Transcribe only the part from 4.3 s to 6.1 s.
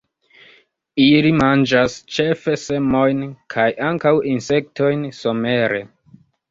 insektojn somere.